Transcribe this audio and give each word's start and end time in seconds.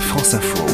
France 0.00 0.34
Info. 0.34 0.64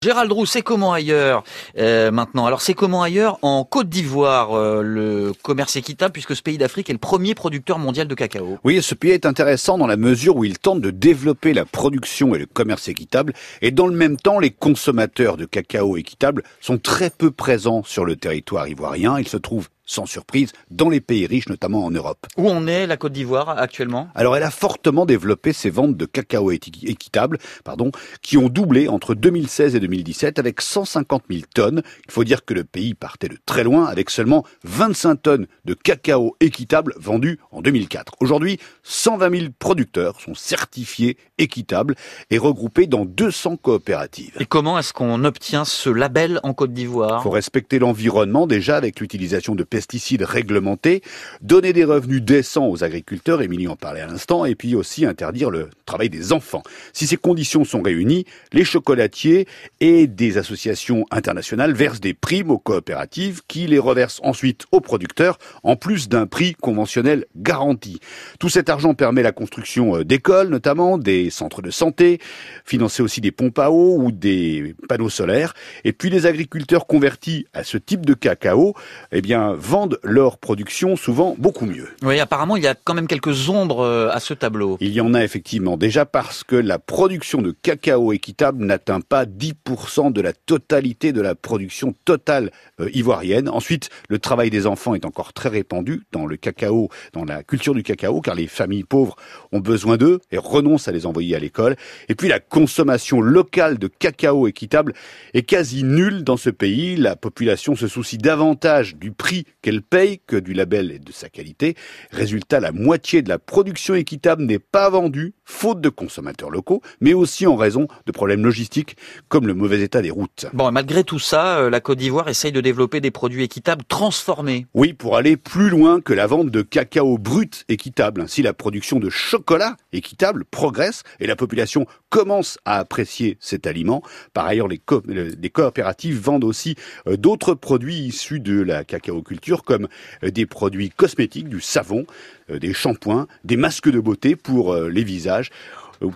Gérald 0.00 0.30
Roux, 0.30 0.46
c'est 0.46 0.62
comment 0.62 0.92
ailleurs 0.92 1.42
euh, 1.76 2.12
maintenant? 2.12 2.46
Alors 2.46 2.60
c'est 2.60 2.74
comment 2.74 3.02
ailleurs? 3.02 3.38
En 3.42 3.64
Côte 3.64 3.88
d'Ivoire, 3.88 4.56
euh, 4.56 4.80
le 4.80 5.32
commerce 5.42 5.74
équitable, 5.74 6.12
puisque 6.12 6.36
ce 6.36 6.42
pays 6.42 6.56
d'Afrique 6.56 6.88
est 6.88 6.92
le 6.92 7.00
premier 7.00 7.34
producteur 7.34 7.80
mondial 7.80 8.06
de 8.06 8.14
cacao. 8.14 8.58
Oui, 8.62 8.80
ce 8.80 8.94
pays 8.94 9.10
est 9.10 9.26
intéressant 9.26 9.76
dans 9.76 9.88
la 9.88 9.96
mesure 9.96 10.36
où 10.36 10.44
il 10.44 10.58
tente 10.58 10.80
de 10.80 10.90
développer 10.90 11.52
la 11.52 11.64
production 11.64 12.34
et 12.34 12.38
le 12.38 12.46
commerce 12.46 12.86
équitable, 12.86 13.32
et 13.60 13.72
dans 13.72 13.88
le 13.88 13.96
même 13.96 14.16
temps, 14.16 14.38
les 14.38 14.50
consommateurs 14.50 15.36
de 15.36 15.46
cacao 15.46 15.96
équitable 15.96 16.44
sont 16.60 16.78
très 16.78 17.10
peu 17.10 17.32
présents 17.32 17.82
sur 17.82 18.04
le 18.04 18.14
territoire 18.14 18.68
ivoirien. 18.68 19.18
Ils 19.18 19.28
se 19.28 19.36
trouvent 19.36 19.68
sans 19.88 20.06
surprise, 20.06 20.52
dans 20.70 20.90
les 20.90 21.00
pays 21.00 21.26
riches, 21.26 21.48
notamment 21.48 21.84
en 21.84 21.90
Europe. 21.90 22.26
Où 22.36 22.48
en 22.48 22.66
est 22.66 22.86
la 22.86 22.96
Côte 22.96 23.12
d'Ivoire 23.12 23.48
actuellement? 23.48 24.08
Alors, 24.14 24.36
elle 24.36 24.42
a 24.42 24.50
fortement 24.50 25.06
développé 25.06 25.52
ses 25.52 25.70
ventes 25.70 25.96
de 25.96 26.04
cacao 26.04 26.52
équitable, 26.52 27.38
pardon, 27.64 27.90
qui 28.22 28.36
ont 28.36 28.48
doublé 28.48 28.86
entre 28.86 29.14
2016 29.14 29.74
et 29.74 29.80
2017 29.80 30.38
avec 30.38 30.60
150 30.60 31.24
000 31.30 31.42
tonnes. 31.54 31.82
Il 32.06 32.12
faut 32.12 32.24
dire 32.24 32.44
que 32.44 32.54
le 32.54 32.64
pays 32.64 32.94
partait 32.94 33.28
de 33.28 33.38
très 33.46 33.64
loin 33.64 33.86
avec 33.86 34.10
seulement 34.10 34.44
25 34.64 35.22
tonnes 35.22 35.46
de 35.64 35.74
cacao 35.74 36.36
équitable 36.40 36.94
vendues 36.98 37.38
en 37.50 37.62
2004. 37.62 38.14
Aujourd'hui, 38.20 38.58
120 38.82 39.38
000 39.38 39.52
producteurs 39.58 40.20
sont 40.20 40.34
certifiés 40.34 41.16
équitables 41.38 41.94
et 42.30 42.36
regroupés 42.36 42.86
dans 42.86 43.06
200 43.06 43.56
coopératives. 43.56 44.34
Et 44.38 44.44
comment 44.44 44.78
est-ce 44.78 44.92
qu'on 44.92 45.24
obtient 45.24 45.64
ce 45.64 45.88
label 45.88 46.40
en 46.42 46.52
Côte 46.52 46.74
d'Ivoire? 46.74 47.20
Il 47.20 47.22
faut 47.22 47.30
respecter 47.30 47.78
l'environnement 47.78 48.46
déjà 48.46 48.76
avec 48.76 49.00
l'utilisation 49.00 49.54
de 49.54 49.64
pesticides 49.78 50.24
réglementés, 50.24 51.02
donner 51.40 51.72
des 51.72 51.84
revenus 51.84 52.20
décents 52.20 52.66
aux 52.66 52.82
agriculteurs, 52.82 53.42
Émilie 53.42 53.68
en 53.68 53.76
parlait 53.76 54.00
à 54.00 54.08
l'instant, 54.08 54.44
et 54.44 54.56
puis 54.56 54.74
aussi 54.74 55.06
interdire 55.06 55.50
le 55.50 55.70
travail 55.86 56.10
des 56.10 56.32
enfants. 56.32 56.64
Si 56.92 57.06
ces 57.06 57.16
conditions 57.16 57.64
sont 57.64 57.80
réunies, 57.80 58.24
les 58.52 58.64
chocolatiers 58.64 59.46
et 59.78 60.08
des 60.08 60.36
associations 60.36 61.06
internationales 61.12 61.74
versent 61.74 62.00
des 62.00 62.12
primes 62.12 62.50
aux 62.50 62.58
coopératives 62.58 63.42
qui 63.46 63.68
les 63.68 63.78
reversent 63.78 64.20
ensuite 64.24 64.64
aux 64.72 64.80
producteurs 64.80 65.38
en 65.62 65.76
plus 65.76 66.08
d'un 66.08 66.26
prix 66.26 66.54
conventionnel 66.54 67.26
garanti. 67.36 68.00
Tout 68.40 68.48
cet 68.48 68.70
argent 68.70 68.94
permet 68.94 69.22
la 69.22 69.30
construction 69.30 69.98
euh, 69.98 70.04
d'écoles 70.04 70.48
notamment, 70.48 70.98
des 70.98 71.30
centres 71.30 71.62
de 71.62 71.70
santé, 71.70 72.18
financer 72.64 73.00
aussi 73.00 73.20
des 73.20 73.30
pompes 73.30 73.60
à 73.60 73.70
eau 73.70 73.96
ou 74.02 74.10
des 74.10 74.74
panneaux 74.88 75.08
solaires. 75.08 75.54
Et 75.84 75.92
puis 75.92 76.10
les 76.10 76.26
agriculteurs 76.26 76.88
convertis 76.88 77.46
à 77.52 77.62
ce 77.62 77.78
type 77.78 78.04
de 78.04 78.14
cacao, 78.14 78.74
eh 79.12 79.20
bien, 79.20 79.54
vendent 79.68 79.98
leur 80.02 80.38
production 80.38 80.96
souvent 80.96 81.36
beaucoup 81.38 81.66
mieux. 81.66 81.88
Oui, 82.02 82.18
apparemment, 82.18 82.56
il 82.56 82.62
y 82.62 82.66
a 82.66 82.74
quand 82.74 82.94
même 82.94 83.06
quelques 83.06 83.50
ombres 83.50 83.80
euh, 83.80 84.08
à 84.10 84.18
ce 84.18 84.32
tableau. 84.32 84.78
Il 84.80 84.92
y 84.92 85.00
en 85.02 85.12
a 85.12 85.22
effectivement, 85.22 85.76
déjà 85.76 86.06
parce 86.06 86.42
que 86.42 86.56
la 86.56 86.78
production 86.78 87.42
de 87.42 87.50
cacao 87.50 88.12
équitable 88.12 88.64
n'atteint 88.64 89.02
pas 89.02 89.26
10% 89.26 90.10
de 90.10 90.20
la 90.22 90.32
totalité 90.32 91.12
de 91.12 91.20
la 91.20 91.34
production 91.34 91.94
totale 92.06 92.50
euh, 92.80 92.88
ivoirienne. 92.94 93.50
Ensuite, 93.50 93.90
le 94.08 94.18
travail 94.18 94.48
des 94.48 94.66
enfants 94.66 94.94
est 94.94 95.04
encore 95.04 95.34
très 95.34 95.50
répandu 95.50 96.02
dans 96.12 96.24
le 96.24 96.38
cacao, 96.38 96.88
dans 97.12 97.26
la 97.26 97.42
culture 97.42 97.74
du 97.74 97.82
cacao, 97.82 98.22
car 98.22 98.34
les 98.34 98.46
familles 98.46 98.84
pauvres 98.84 99.16
ont 99.52 99.60
besoin 99.60 99.98
d'eux 99.98 100.20
et 100.32 100.38
renoncent 100.38 100.88
à 100.88 100.92
les 100.92 101.04
envoyer 101.04 101.36
à 101.36 101.38
l'école. 101.38 101.76
Et 102.08 102.14
puis 102.14 102.28
la 102.28 102.40
consommation 102.40 103.20
locale 103.20 103.78
de 103.78 103.88
cacao 103.88 104.48
équitable 104.48 104.94
est 105.34 105.42
quasi 105.42 105.84
nulle 105.84 106.24
dans 106.24 106.38
ce 106.38 106.48
pays. 106.48 106.96
La 106.96 107.16
population 107.16 107.76
se 107.76 107.86
soucie 107.86 108.16
davantage 108.16 108.96
du 108.96 109.12
prix 109.12 109.44
qu'elle 109.68 109.82
paye 109.82 110.18
que 110.26 110.36
du 110.36 110.54
label 110.54 110.90
et 110.90 110.98
de 110.98 111.12
sa 111.12 111.28
qualité. 111.28 111.76
Résultat, 112.10 112.58
la 112.58 112.72
moitié 112.72 113.20
de 113.20 113.28
la 113.28 113.38
production 113.38 113.94
équitable 113.94 114.44
n'est 114.44 114.58
pas 114.58 114.88
vendue, 114.88 115.34
faute 115.44 115.82
de 115.82 115.90
consommateurs 115.90 116.48
locaux, 116.48 116.80
mais 117.02 117.12
aussi 117.12 117.46
en 117.46 117.54
raison 117.54 117.86
de 118.06 118.12
problèmes 118.12 118.42
logistiques 118.42 118.96
comme 119.28 119.46
le 119.46 119.52
mauvais 119.52 119.82
état 119.82 120.00
des 120.00 120.10
routes. 120.10 120.46
Bon, 120.54 120.72
malgré 120.72 121.04
tout 121.04 121.18
ça, 121.18 121.58
euh, 121.58 121.68
la 121.68 121.80
Côte 121.80 121.98
d'Ivoire 121.98 122.30
essaye 122.30 122.50
de 122.50 122.62
développer 122.62 123.02
des 123.02 123.10
produits 123.10 123.42
équitables 123.42 123.84
transformés. 123.84 124.66
Oui, 124.72 124.94
pour 124.94 125.18
aller 125.18 125.36
plus 125.36 125.68
loin 125.68 126.00
que 126.00 126.14
la 126.14 126.26
vente 126.26 126.50
de 126.50 126.62
cacao 126.62 127.18
brut 127.18 127.66
équitable. 127.68 128.22
Ainsi, 128.22 128.40
la 128.40 128.54
production 128.54 128.98
de 128.98 129.10
chocolat 129.10 129.76
équitable 129.92 130.46
progresse 130.46 131.02
et 131.20 131.26
la 131.26 131.36
population 131.36 131.84
commence 132.08 132.58
à 132.64 132.78
apprécier 132.78 133.36
cet 133.38 133.66
aliment. 133.66 134.02
Par 134.32 134.46
ailleurs, 134.46 134.68
les, 134.68 134.80
les 135.08 135.50
coopératives 135.50 136.18
vendent 136.18 136.44
aussi 136.44 136.74
euh, 137.06 137.18
d'autres 137.18 137.52
produits 137.52 137.98
issus 137.98 138.40
de 138.40 138.62
la 138.62 138.84
cacao 138.84 139.22
comme 139.64 139.88
euh, 140.22 140.30
des 140.30 140.46
produits 140.46 140.90
cosmétiques, 140.90 141.48
du 141.48 141.60
savon, 141.60 142.06
euh, 142.50 142.58
des 142.58 142.72
shampoings, 142.72 143.26
des 143.44 143.56
masques 143.56 143.90
de 143.90 144.00
beauté 144.00 144.36
pour 144.36 144.72
euh, 144.72 144.88
les 144.88 145.04
visages, 145.04 145.50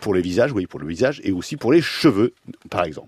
pour 0.01 0.15
les 0.15 0.23
visages, 0.23 0.53
oui, 0.53 0.67
pour 0.67 0.79
le 0.79 0.87
visage, 0.87 1.21
et 1.25 1.33
aussi 1.33 1.57
pour 1.57 1.73
les 1.73 1.83
cheveux, 1.83 2.35
par 2.71 2.85
exemple. 2.85 3.01